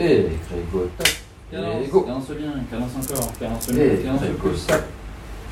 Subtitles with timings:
[0.00, 1.08] Et Grégo, top.
[1.50, 2.00] Cadence, Et go.
[2.02, 4.66] cadence bien, cadence encore, cadence Et bien, cadence Grégo, plus.
[4.66, 4.82] top.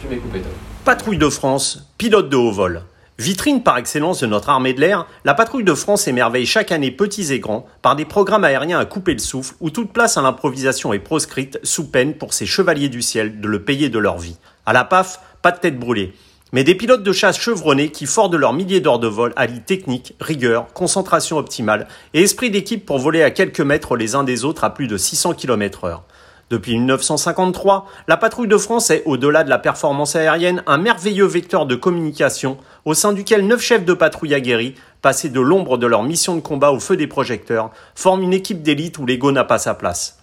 [0.02, 0.52] Je vais couper top.
[0.84, 2.82] Patrouille de France, pilote de haut vol.
[3.18, 6.92] Vitrine par excellence de notre armée de l'air, la patrouille de France émerveille chaque année
[6.92, 10.22] petits et grands par des programmes aériens à couper le souffle où toute place à
[10.22, 14.18] l'improvisation est proscrite sous peine pour ces chevaliers du ciel de le payer de leur
[14.18, 14.36] vie.
[14.66, 16.14] À la PAF, pas de tête brûlée.
[16.52, 19.60] Mais des pilotes de chasse chevronnés qui, forts de leurs milliers d'heures de vol, allient
[19.60, 24.46] technique, rigueur, concentration optimale et esprit d'équipe pour voler à quelques mètres les uns des
[24.46, 26.04] autres à plus de 600 km heure.
[26.48, 31.66] Depuis 1953, la patrouille de France est, au-delà de la performance aérienne, un merveilleux vecteur
[31.66, 36.02] de communication au sein duquel neuf chefs de patrouille aguerris, passés de l'ombre de leur
[36.02, 39.58] mission de combat au feu des projecteurs, forment une équipe d'élite où l'ego n'a pas
[39.58, 40.17] sa place.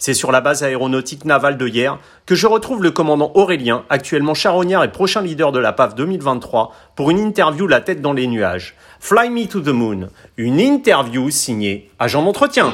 [0.00, 4.32] C'est sur la base aéronautique navale de hier que je retrouve le commandant Aurélien, actuellement
[4.32, 8.26] charognard et prochain leader de la PAF 2023, pour une interview la tête dans les
[8.26, 8.76] nuages.
[8.98, 12.72] Fly Me to the Moon, une interview signée Agent d'entretien.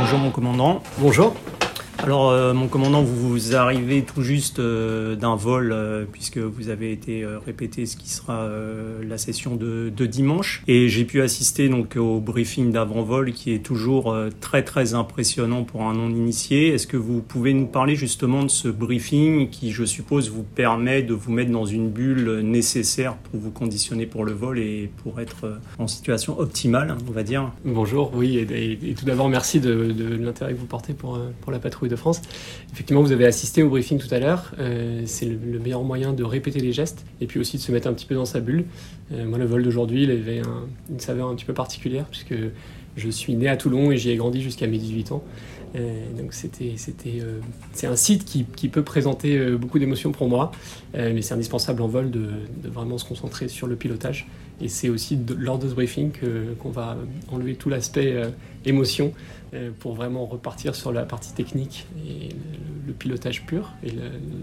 [0.00, 0.82] Bonjour mon commandant.
[0.98, 1.36] Bonjour.
[2.02, 6.92] Alors euh, mon commandant, vous, arrivez tout juste euh, d'un vol euh, puisque vous avez
[6.92, 8.48] été répété ce qui sera
[9.06, 10.62] la session de, dimanche.
[10.66, 15.82] Et j'ai pu assister donc au briefing d'avant-vol qui est toujours très très impressionnant pour
[15.82, 16.68] un non-initié.
[16.68, 21.02] Est-ce que vous pouvez nous parler justement de ce briefing qui je suppose vous permet
[21.02, 25.20] de vous mettre dans une bulle nécessaire pour vous conditionner pour le vol et pour
[25.20, 27.52] être en situation optimale, on va dire?
[27.64, 31.58] Bonjour, oui, et, tout d'abord merci de, de l'intérêt que vous portez pour, pour la
[31.58, 32.22] patrouille de France.
[32.72, 34.52] Effectivement, vous avez assisté au briefing tout à l'heure.
[34.58, 37.70] Euh, c'est le, le meilleur moyen de répéter les gestes et puis aussi de se
[37.72, 38.64] mettre un petit peu dans sa bulle.
[39.12, 42.34] Euh, moi, le vol d'aujourd'hui, il avait un- une saveur un petit peu particulière puisque
[42.96, 45.22] je suis né à Toulon et j'y ai grandi jusqu'à mes 18 ans.
[45.76, 47.20] Euh, donc c'était, c'était,
[47.72, 50.50] c'est un site qui, qui peut présenter beaucoup d'émotions pour moi,
[50.94, 52.28] mais c'est indispensable en vol de
[52.64, 54.26] vraiment se concentrer sur le pilotage.
[54.60, 56.12] Et c'est aussi lors de ce briefing
[56.58, 56.96] qu'on va
[57.32, 58.28] enlever tout l'aspect euh,
[58.64, 59.12] émotion
[59.54, 62.28] euh, pour vraiment repartir sur la partie technique et
[62.86, 63.92] le, pilotage pur et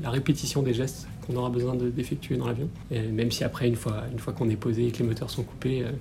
[0.01, 2.69] la répétition des gestes qu'on aura besoin de- d'effectuer dans l'avion.
[2.91, 5.43] Même si après, une fois, une fois qu'on est posé et que les moteurs sont
[5.43, 5.91] coupés, euh,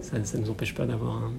[0.00, 1.32] ça ne nous empêche pas d'avoir un-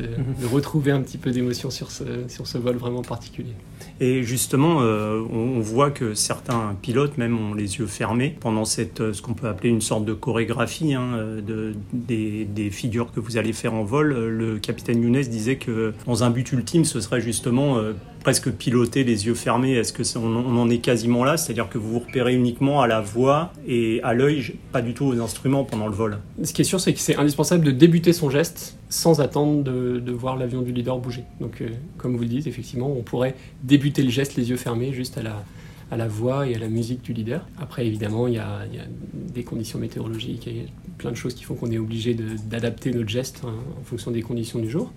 [0.00, 3.52] euh, de retrouver un petit peu d'émotion sur ce, sur ce vol vraiment particulier.
[4.00, 9.00] Et justement, euh, on, voit que certains pilotes même ont les yeux fermés pendant cette,
[9.00, 13.20] euh, ce qu'on peut appeler une sorte de chorégraphie hein, de, des, des figures que
[13.20, 14.12] vous allez faire en vol.
[14.12, 17.78] Le capitaine Younes disait que dans un but ultime, ce serait justement
[18.20, 19.74] presque piloter les yeux fermés.
[19.74, 21.36] Est-ce que on, en est quasiment là?
[21.36, 25.06] C'est-à-dire que vous vous repérez uniquement à la voix et à l'œil, pas du tout
[25.06, 26.18] aux instruments pendant le vol.
[26.42, 29.98] Ce qui est sûr, c'est que c'est indispensable de débuter son geste sans attendre de,
[29.98, 31.24] de voir l'avion du leader bouger.
[31.40, 31.68] Donc, euh,
[31.98, 35.22] comme vous le dites, effectivement, on pourrait débuter le geste les yeux fermés juste à
[35.22, 35.44] la,
[35.90, 37.46] à la voix et à la musique du leader.
[37.58, 38.66] Après, évidemment, il y a,
[39.14, 40.66] des conditions météorologiques et
[40.98, 44.22] plein de choses qui font qu'on est obligé d'adapter notre geste hein, en fonction des
[44.22, 44.92] conditions du jour.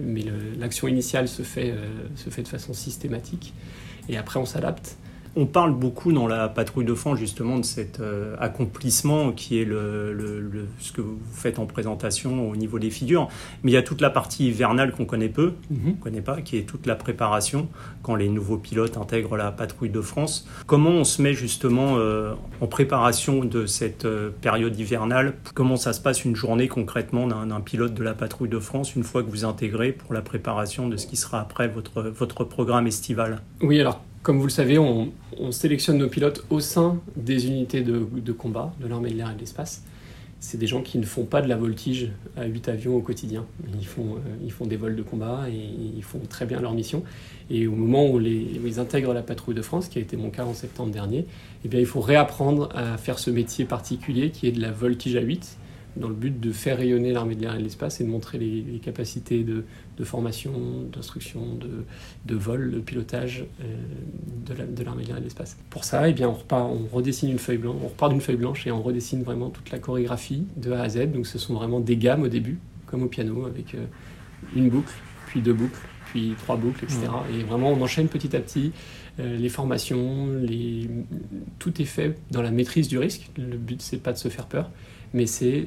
[0.00, 0.24] Mais
[0.58, 3.54] l'action initiale se fait, euh, se fait de façon systématique
[4.08, 4.96] et après, on s'adapte.
[5.36, 9.64] On parle beaucoup dans la patrouille de France justement de cet euh, accomplissement qui est
[9.64, 13.28] le, le- le- ce que vous faites en présentation au niveau des figures.
[13.62, 15.54] Mais il y a toute la partie hivernale qu'on connaît peu,
[15.86, 17.68] on connaît pas, qui est toute la préparation
[18.02, 20.46] quand les nouveaux pilotes intègrent la patrouille de France.
[20.66, 25.34] Comment on se met justement euh, en préparation de cette euh, période hivernale?
[25.54, 28.94] Comment ça se passe une journée concrètement d'un d'un pilote de la patrouille de France
[28.94, 32.44] une fois que vous intégrez pour la préparation de ce qui sera après votre, votre
[32.44, 33.42] programme estival?
[33.60, 37.82] Oui, alors comme vous le savez, on, on sélectionne nos pilotes au sein des unités
[37.82, 39.84] de, combat de l'armée de l'air et de l'espace.
[40.40, 43.44] C'est des gens qui ne font pas de la voltige à 8 avions au quotidien.
[43.78, 45.54] Ils font, euh, ils font des vols de combat et
[45.96, 47.02] ils font très bien leur mission.
[47.50, 50.44] Et au moment où ils intègrent la patrouille de France, qui a été mon cas
[50.44, 51.26] en septembre dernier,
[51.64, 55.16] eh bien, il faut réapprendre à faire ce métier particulier qui est de la voltige
[55.16, 55.58] à 8,
[55.96, 58.38] dans le but de faire rayonner l'armée de l'air et de l'espace et de montrer
[58.38, 59.64] les, les capacités de,
[59.98, 60.52] de formation,
[60.92, 61.68] d'instruction, de,
[62.26, 63.64] de vol, de pilotage euh,
[64.46, 65.56] de la- de l'armée de l'air et de l'espace.
[65.70, 68.36] Pour ça, eh bien, on, repart, on redessine une feuille blanche, on repart d'une feuille
[68.36, 71.12] blanche et on redessine vraiment toute la chorégraphie de A à Z.
[71.12, 73.84] Donc ce sont vraiment des gammes au début, comme au piano, avec euh,
[74.56, 74.92] une boucle,
[75.28, 77.00] puis deux boucles, puis trois boucles, etc.
[77.32, 78.72] Et vraiment, on enchaîne petit à petit
[79.20, 80.88] euh, les formations, les...
[81.58, 83.30] tout est fait dans la maîtrise du risque.
[83.36, 84.70] Le but, c'est pas de se faire peur,
[85.14, 85.66] mais c'est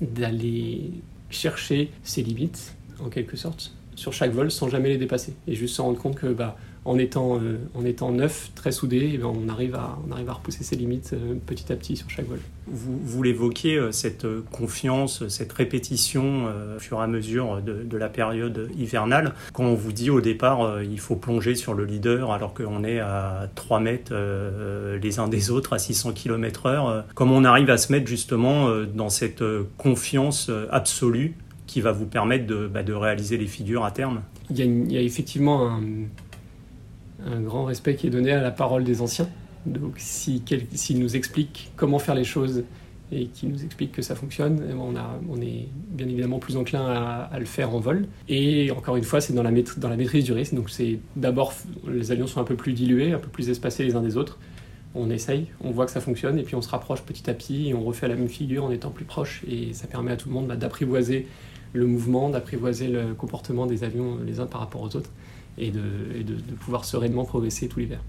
[0.00, 0.90] d'aller
[1.30, 5.34] chercher ses limites, en quelque sorte, sur chaque vol sans jamais les dépasser.
[5.48, 6.56] Et juste se rendre compte que, bah,
[6.86, 10.28] en étant, euh, en étant neuf, très soudé, eh ben, on, arrive à, on arrive
[10.30, 12.38] à repousser ses limites euh, petit à petit sur chaque vol.
[12.68, 16.46] Vous, vous l'évoquiez, euh, cette confiance, cette répétition
[16.76, 19.34] au fur et à mesure de, de la période hivernale.
[19.52, 23.00] Quand on vous dit au départ, il faut plonger sur le leader alors qu'on est
[23.00, 24.12] à 3 mètres
[25.00, 28.06] les uns des autres, à 600 km heure, euh, comment on arrive à se mettre
[28.06, 29.42] justement dans cette
[29.76, 31.34] confiance absolue
[31.66, 34.20] qui va vous permettre de, bah, de réaliser les figures à terme?
[34.50, 35.80] Il y a, une- il y a effectivement un,
[37.24, 39.28] un grand respect qui est donné à la parole des anciens.
[39.66, 42.64] Donc s'ils nous expliquent comment faire les choses
[43.12, 44.94] et qu'ils nous expliquent que ça fonctionne, eh ben,
[45.30, 46.84] on, est bien évidemment plus enclin
[47.30, 48.06] à, le faire en vol.
[48.28, 50.54] Et encore une fois, c'est dans la, maîtrise, dans la maîtrise du risque.
[50.54, 51.52] Donc c'est d'abord,
[51.86, 54.38] les avions sont un peu plus dilués, un peu plus espacés les uns des autres.
[54.94, 57.68] On essaye, on voit que ça fonctionne, et puis on se rapproche petit à petit,
[57.68, 60.30] et on refait la même figure en étant plus proche, et ça permet à tout
[60.30, 61.26] le monde bah, d'apprivoiser
[61.74, 65.10] le mouvement, d'apprivoiser le comportement des avions les uns par rapport aux autres,
[65.58, 65.82] et de,
[66.60, 68.00] pouvoir sereinement progresser tout l'hiver.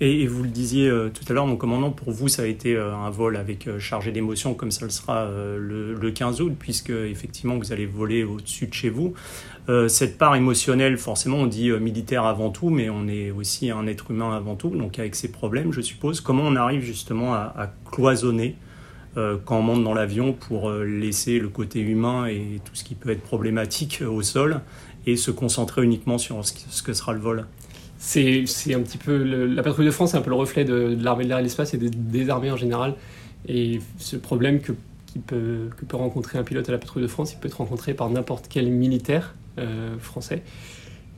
[0.00, 2.46] Et, et vous le disiez euh, tout à l'heure, mon commandant, pour vous, ça a
[2.46, 6.42] été euh, un vol avec euh, chargé d'émotions, comme ça le sera le, le 15
[6.42, 9.14] août, puisque effectivement vous allez voler au-dessus de chez vous.
[9.88, 14.12] Cette part émotionnelle, forcément, on dit militaire avant tout, mais on est aussi un être
[14.12, 16.20] humain avant tout, donc avec ses problèmes, je suppose.
[16.20, 18.54] Comment on arrive justement à, cloisonner
[19.44, 22.94] quand on monte dans l'avion pour euh, laisser le côté humain et tout ce qui
[22.94, 24.60] peut être problématique euh, au sol
[25.06, 27.46] et se concentrer uniquement sur ce, que sera le vol
[27.98, 29.16] C'est un petit peu.
[29.22, 31.42] le- la patrouille de France, c'est un peu le reflet de, l'armée de l'air et
[31.42, 32.94] de l'espace et des, des armées en général.
[33.48, 34.72] Et ce problème que,
[35.26, 38.46] peut, rencontrer un pilote à la patrouille de France, il peut être rencontré par n'importe
[38.48, 40.42] quel militaire euh, français.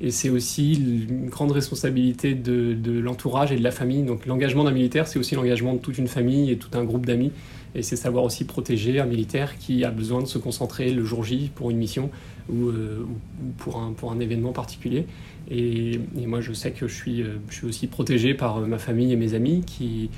[0.00, 4.03] Et c'est aussi une grande responsabilité de, l'entourage et de la famille.
[4.03, 7.05] Donc l'engagement d'un militaire, c'est aussi l'engagement de toute une famille et tout un groupe
[7.05, 7.33] d'amis.
[7.75, 11.25] Et c'est savoir aussi protéger un militaire qui a besoin de se concentrer le jour
[11.25, 12.11] J pour une mission
[12.49, 15.05] ou, euh, ou- ou pour, un, événement particulier.
[15.50, 19.17] Et, moi, je sais que je suis, euh, aussi protégé par euh, ma famille et
[19.17, 20.11] mes amis qui,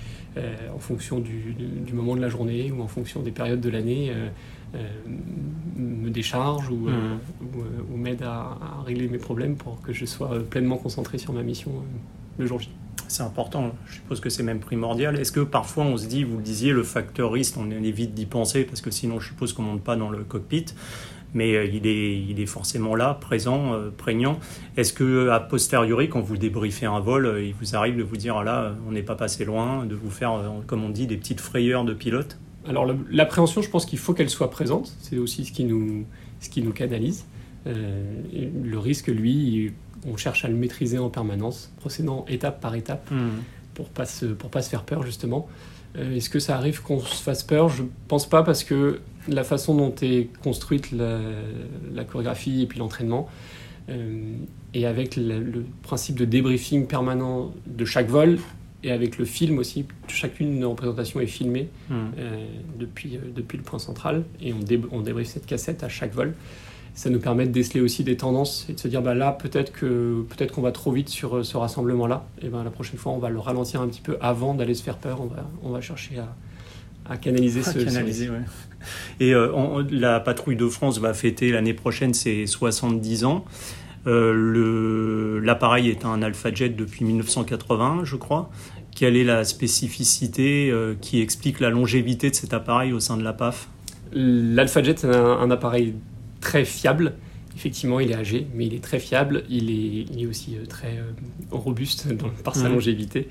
[0.72, 4.12] en fonction du, moment de la journée ou en fonction des périodes de l'année,
[5.76, 9.92] me déchargent ou, euh, ou, euh, ou m'aident à, à régler mes problèmes pour que
[9.92, 11.98] je sois euh, pleinement concentré sur ma mission euh,
[12.38, 12.70] le jour J.
[13.08, 15.18] C'est important, je suppose que c'est même primordial.
[15.18, 18.26] Est-ce que parfois on se dit, vous le disiez, le facteur risque, on évite d'y
[18.26, 20.66] penser parce que sinon je suppose qu'on ne monte pas dans le cockpit,
[21.34, 24.38] mais euh, il est, il est forcément là, présent, euh, prégnant.
[24.76, 28.16] Est-ce que a posteriori, quand vous débriefez un vol, euh, il vous arrive de vous
[28.16, 30.90] dire, ah là, euh, on n'est pas passé loin, de vous faire, euh, comme on
[30.90, 32.38] dit, des petites frayeurs de pilote?
[32.68, 34.94] Alors l'appréhension, je pense qu'il faut qu'elle soit présente.
[35.00, 36.04] C'est aussi ce qui nous,
[36.40, 37.24] ce qui nous canalise.
[37.66, 38.04] Euh,
[38.62, 39.72] le risque, lui,
[40.06, 43.10] on cherche à le maîtriser en permanence, procédant étape par étape
[43.74, 45.48] pour pas se, pour pas se faire peur justement.
[45.96, 47.68] Euh, Est-ce que ça arrive qu'on se fasse peur?
[47.68, 51.18] Je pense pas parce que la façon dont est construite la,
[51.92, 53.28] la chorégraphie et puis l'entraînement,
[53.88, 54.34] euh,
[54.72, 58.38] et avec le, le principe de débriefing permanent de chaque vol,
[58.82, 61.94] et avec le film aussi, chacune représentation est filmée Hmm.
[62.18, 62.46] euh,
[62.78, 66.14] depuis, euh, depuis le point central et on, dé, on débriefe cette cassette à chaque
[66.14, 66.34] vol.
[66.94, 69.70] Ça nous permet de déceler aussi des tendances et de se dire bah là peut-être
[69.72, 72.98] que peut-être qu'on va trop vite sur euh, ce rassemblement là et ben la prochaine
[72.98, 75.48] fois on va le ralentir un petit peu avant d'aller se faire peur on va,
[75.62, 76.34] on va chercher à,
[77.08, 78.40] à canaliser Ah, ce, canaliser, ouais.
[79.20, 83.44] Et on- la patrouille de France va fêter l'année prochaine ses 70 ans.
[84.06, 88.50] Euh, L'appareil est un Alpha Jet depuis 1980, je crois.
[88.94, 93.22] Quelle est la spécificité euh, qui explique la longévité de cet appareil au sein de
[93.22, 93.68] la PAF?
[94.12, 95.94] L'Alpha Jet c'est un, un appareil
[96.40, 97.14] très fiable.
[97.56, 99.44] Effectivement, il est âgé, mais il est très fiable.
[99.48, 100.98] Il est, il est aussi euh, très
[101.50, 102.74] robuste dans- par sa Mhm.
[102.74, 103.28] longévité.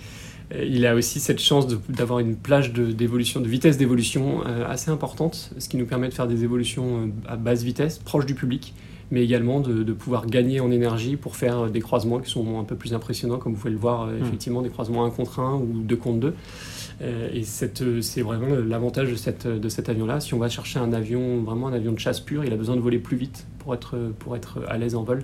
[0.66, 4.90] Il a aussi cette chance d'avoir une plage de- d'évolution, de, vitesse d'évolution euh, assez
[4.90, 8.74] importante, ce qui nous permet de faire des évolutions à basse vitesse, proche du public,
[9.12, 12.64] mais également de, de pouvoir gagner en énergie pour faire des croisements qui sont un
[12.64, 14.26] peu plus impressionnants, comme vous pouvez le voir, euh, Mhm.
[14.28, 16.34] effectivement, des croisements 1 contre 1 ou 2 contre 2.
[17.02, 20.20] Euh, et cette, euh, c'est vraiment l'avantage de, cette, de cet avion-là.
[20.20, 22.76] Si on va chercher un avion, vraiment un avion de chasse pur, il a besoin
[22.76, 25.24] de voler plus vite pour être, pour être à l'aise en vol.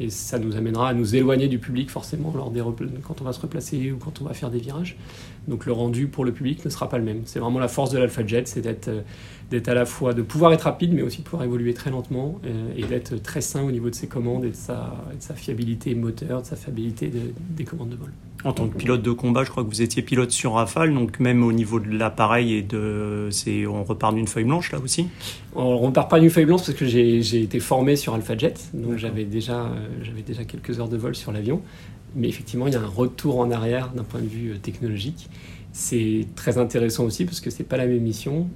[0.00, 2.60] Et ça nous amènera à nous éloigner du public forcément lors des
[3.06, 4.96] quand on va se replacer ou quand on va faire des virages.
[5.48, 7.22] Donc le rendu pour le public ne sera pas le même.
[7.24, 9.00] C'est vraiment la force de l'Alpha Jet, c'est d'être euh,
[9.50, 12.40] d'être à la fois de pouvoir être rapide, mais aussi de pouvoir évoluer très lentement
[12.46, 15.22] euh, et d'être très sain au niveau de ses commandes et de sa, et de
[15.22, 18.10] sa fiabilité moteur, de sa fiabilité de- des commandes de vol.
[18.44, 21.20] En tant que pilote de combat, je crois que vous étiez pilote sur Rafale, donc
[21.20, 25.06] même au niveau de l'appareil et de, c'est, on repart d'une feuille blanche là aussi?
[25.54, 28.70] On repart pas d'une feuille blanche parce que j'ai j'ai été formé sur Alpha Jet,
[28.72, 31.60] donc j'avais déjà, euh, j'avais déjà quelques heures de vol sur l'avion.
[32.14, 35.30] Mais effectivement, il y a un retour en arrière d'un point de vue technologique.
[35.72, 38.48] C'est très intéressant aussi parce que c'est pas la même mission.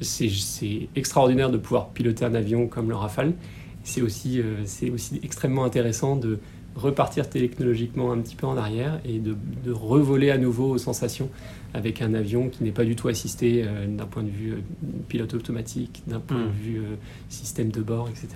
[0.00, 3.34] C'est extraordinaire de pouvoir piloter un avion comme le Rafale.
[3.82, 6.38] C'est aussi, euh, aussi extrêmement intéressant de
[6.74, 11.30] repartir technologiquement un petit peu en arrière et de, de revoler à nouveau aux sensations
[11.72, 14.60] avec un avion qui n'est pas du tout assisté euh, d'un point de vue euh,
[15.08, 16.46] pilote automatique, d'un point Mm.
[16.46, 16.96] de vue euh,
[17.28, 18.28] système de bord, etc.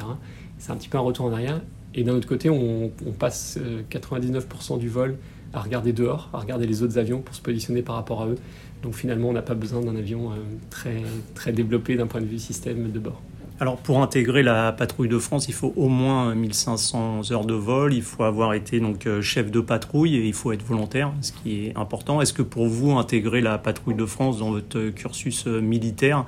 [0.58, 1.60] C'est un petit peu un retour en arrière.
[1.94, 5.16] Et d'un autre côté, on, on passe euh, 99% du vol
[5.52, 8.36] à regarder dehors, à regarder les autres avions pour se positionner par rapport à eux.
[8.82, 10.36] Donc finalement, on n'a pas besoin d'un avion euh,
[10.70, 11.02] très,
[11.34, 13.20] très développé d'un point de vue système de bord.
[13.58, 17.92] Alors pour intégrer la patrouille de France, il faut au moins 1500 heures de vol,
[17.92, 21.32] il faut avoir été donc euh, chef de patrouille et il faut être volontaire, ce
[21.32, 22.22] qui est important.
[22.22, 26.24] Est-ce que pour vous intégrer la patrouille de France dans votre cursus euh, militaire,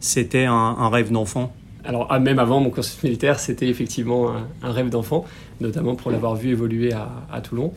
[0.00, 1.52] c'était un, un rêve d'enfant?
[1.84, 5.26] Alors ah, même avant mon cursus militaire, c'était effectivement un, un rêve d'enfant,
[5.60, 7.74] notamment pour l'avoir vu évoluer à, à Toulon.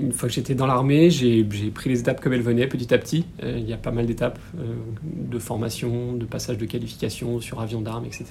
[0.00, 2.98] Une fois que j'étais dans l'armée, j'ai pris les étapes comme elles venaient, petit à
[2.98, 3.24] petit.
[3.42, 7.60] Euh, il y a pas mal d'étapes euh, de formation, de passage de qualification sur
[7.60, 8.26] avion d'armes, etc.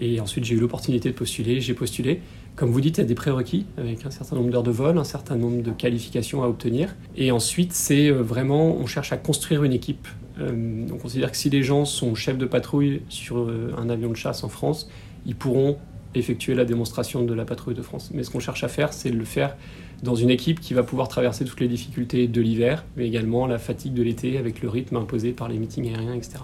[0.00, 1.60] Et ensuite, j'ai eu l'opportunité de postuler.
[1.60, 2.22] J'ai postulé.
[2.56, 4.96] Comme vous dites, il y a des prérequis avec un certain nombre d'heures de vol,
[4.96, 6.96] un certain nombre de qualifications à obtenir.
[7.16, 10.08] Et ensuite, c'est euh, vraiment, on cherche à construire une équipe.
[10.40, 14.44] On considère que si les gens sont chefs de patrouille sur un avion de chasse
[14.44, 14.88] en France,
[15.26, 15.78] ils pourront
[16.14, 18.10] effectuer la démonstration de la patrouille de France.
[18.14, 19.56] Mais ce qu'on cherche à faire, c'est de le faire
[20.02, 23.58] dans une équipe qui va pouvoir traverser toutes les difficultés de l'hiver, mais également la
[23.58, 26.38] fatigue de l'été avec le rythme imposé par les meetings aériens, etc.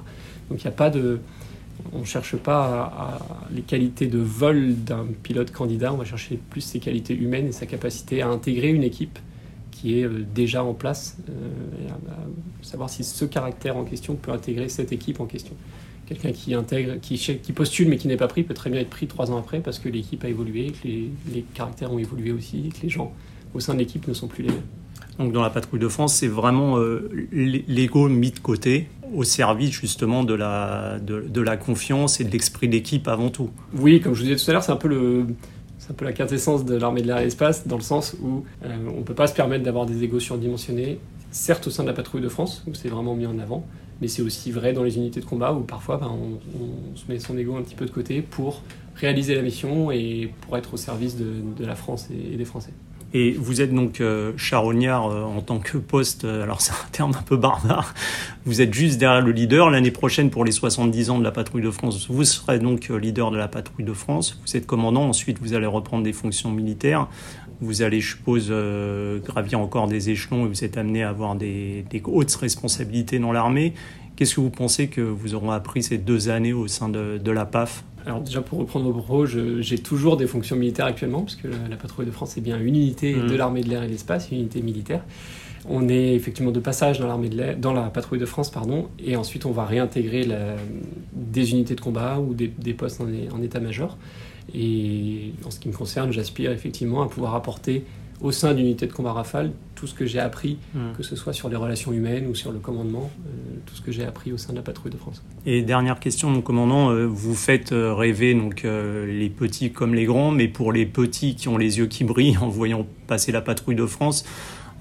[0.50, 1.20] Donc il n'y a pas de...
[1.92, 3.18] On ne cherche pas
[3.52, 7.52] les qualités de vol d'un pilote candidat, on va chercher plus ses qualités humaines et
[7.52, 9.18] sa capacité à intégrer une équipe
[9.84, 14.30] qui est euh, déjà en place, euh, à savoir si ce caractère en question peut
[14.30, 15.54] intégrer cette équipe en question.
[16.06, 19.06] Quelqu'un qui intègre, qui, postule mais qui n'est pas pris peut très bien être pris
[19.06, 22.68] trois ans après parce que l'équipe a évolué, que les, les caractères ont évolué aussi,
[22.68, 23.12] que les gens
[23.54, 24.62] au sein de l'équipe ne sont plus les mêmes.
[25.18, 29.70] Donc dans la patrouille de France, c'est vraiment euh, l'ego mis de côté au service
[29.70, 33.50] justement de la, de, de la confiance et de l'esprit d'équipe avant tout.
[33.74, 35.26] Oui, comme je vous disais tout à l'heure, c'est un peu le,
[35.78, 38.16] c'est un peu la quintessence de l'armée de l'air et de l'espace, dans le sens
[38.22, 40.98] où euh, on ne peut pas se permettre d'avoir des égos surdimensionnés,
[41.34, 43.66] certes au sein de la patrouille de France, où c'est vraiment mis en avant,
[44.00, 47.18] mais c'est aussi vrai dans les unités de combat, où parfois ben, on, se met
[47.18, 48.62] son ego un petit peu de côté pour
[48.94, 52.72] réaliser la mission et pour être au service de, la France et des Français.
[53.16, 56.88] Et vous êtes donc euh, charognard euh, en tant que poste, euh, alors c'est un
[56.90, 57.94] terme un peu barbare,
[58.44, 59.70] vous êtes juste derrière le leader.
[59.70, 63.30] L'année prochaine, pour les 70 ans de la patrouille de France, vous serez donc leader
[63.30, 64.40] de la patrouille de France.
[64.44, 67.06] Vous êtes commandant, ensuite vous allez reprendre des fonctions militaires.
[67.60, 68.52] Vous allez, je suppose,
[69.24, 73.74] gravir encore des échelons et vous êtes amené à avoir des hautes responsabilités dans l'armée.
[74.16, 77.30] Qu'est-ce que vous pensez que vous aurez appris ces deux années au sein de, de
[77.32, 81.44] la PAF Alors déjà pour reprendre vos propos, j'ai toujours des fonctions militaires actuellement, puisque
[81.44, 83.26] la, la patrouille de France est bien une unité Mhm.
[83.28, 85.02] de l'armée de l'air et de l'espace, une unité militaire.
[85.66, 88.88] On est effectivement de passage dans l'armée de l'air, dans la patrouille de France, pardon,
[89.02, 90.56] et ensuite on va réintégrer la-
[91.14, 93.96] des unités de combat ou des, des postes en, en état-major.
[94.54, 97.84] Et en ce qui me concerne, j'aspire effectivement à pouvoir apporter
[98.20, 100.56] au sein d'une unité de combat Rafale tout ce que j'ai appris,
[100.96, 103.30] que ce soit sur les relations humaines ou sur le commandement, euh,
[103.66, 105.22] tout ce que j'ai appris au sein de la patrouille de France.
[105.46, 109.94] Et dernière question, mon commandant, euh, vous faites euh, rêver donc euh, les petits comme
[109.94, 113.32] les grands, mais pour les petits qui ont les yeux qui brillent en voyant passer
[113.32, 114.24] la patrouille de France,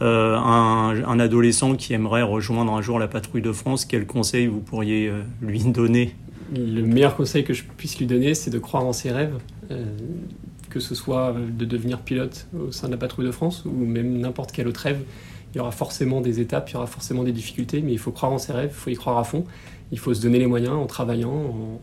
[0.01, 4.59] un, un adolescent qui aimerait rejoindre un jour la patrouille de France, quel conseil vous
[4.59, 5.09] pourriez
[5.41, 6.15] lui donner?
[6.53, 9.37] Le meilleur conseil que je puisse lui donner, c'est de croire en ses rêves,
[10.73, 14.17] que ce soit de devenir pilote au sein de la patrouille de France ou même
[14.19, 15.01] n'importe quel autre rêve.
[15.53, 18.11] Il y aura forcément des étapes, il y aura forcément des difficultés, mais il faut
[18.11, 19.45] croire en ses rêves, il faut y croire à fond.
[19.91, 21.29] Il faut se donner les moyens en travaillant,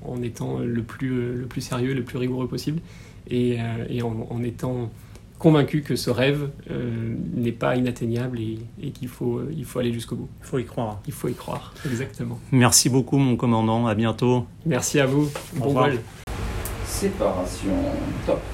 [0.04, 2.80] en, en étant le plus, le plus sérieux, le plus rigoureux possible,
[3.28, 4.90] et, euh, et en, en étant
[5.38, 9.78] convaincu que ce rêve euh, n'est pas inatteignable et, et qu'il faut, euh, il faut
[9.78, 10.28] aller jusqu'au bout.
[10.40, 11.00] Il faut y croire.
[11.06, 12.40] Il faut y croire, exactement.
[12.50, 13.86] Merci beaucoup, mon commandant.
[13.86, 14.46] À bientôt.
[14.66, 15.30] Merci à vous.
[15.56, 15.88] Au Bon revoir.
[15.90, 15.98] vol.
[16.86, 17.70] Séparation
[18.26, 18.40] top.